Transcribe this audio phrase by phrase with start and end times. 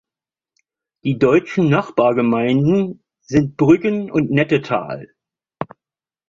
[1.03, 5.13] Die deutschen Nachbargemeinden sind Brüggen und Nettetal.